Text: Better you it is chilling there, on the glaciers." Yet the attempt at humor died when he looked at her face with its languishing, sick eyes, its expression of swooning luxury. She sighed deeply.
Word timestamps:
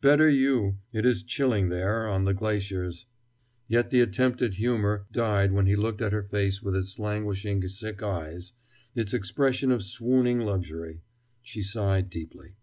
Better 0.00 0.28
you 0.28 0.78
it 0.92 1.06
is 1.06 1.22
chilling 1.22 1.68
there, 1.68 2.08
on 2.08 2.24
the 2.24 2.34
glaciers." 2.34 3.06
Yet 3.68 3.90
the 3.90 4.00
attempt 4.00 4.42
at 4.42 4.54
humor 4.54 5.06
died 5.12 5.52
when 5.52 5.66
he 5.66 5.76
looked 5.76 6.02
at 6.02 6.10
her 6.12 6.24
face 6.24 6.60
with 6.60 6.74
its 6.74 6.98
languishing, 6.98 7.68
sick 7.68 8.02
eyes, 8.02 8.52
its 8.96 9.14
expression 9.14 9.70
of 9.70 9.84
swooning 9.84 10.40
luxury. 10.40 11.02
She 11.40 11.62
sighed 11.62 12.10
deeply. 12.10 12.56